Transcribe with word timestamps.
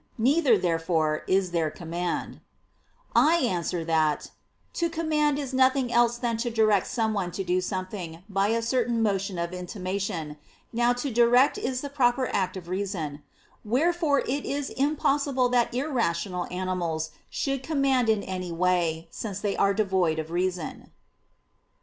Neither, 0.17 0.57
therefore, 0.57 1.21
is 1.27 1.51
there 1.51 1.69
command. 1.69 2.39
I 3.15 3.35
answer 3.35 3.85
that, 3.85 4.31
To 4.73 4.89
command 4.89 5.37
is 5.37 5.53
nothing 5.53 5.93
else 5.93 6.17
than 6.17 6.37
to 6.37 6.49
direct 6.49 6.87
someone 6.87 7.29
to 7.33 7.43
do 7.43 7.61
something, 7.61 8.23
by 8.27 8.47
a 8.47 8.63
certain 8.63 9.03
motion 9.03 9.37
of 9.37 9.53
intimation. 9.53 10.37
Now 10.73 10.91
to 10.93 11.11
direct 11.13 11.59
is 11.59 11.81
the 11.81 11.89
proper 11.91 12.25
act 12.33 12.57
of 12.57 12.67
reason. 12.67 13.21
Wherefore 13.63 14.21
it 14.21 14.43
is 14.43 14.71
impossible 14.71 15.49
that 15.49 15.71
irrational 15.71 16.47
animals 16.49 17.11
should 17.29 17.61
command 17.61 18.09
in 18.09 18.23
any 18.23 18.51
way, 18.51 19.07
since 19.11 19.39
they 19.39 19.55
are 19.55 19.75
devoid 19.75 20.17
of 20.17 20.31
reason. 20.31 20.89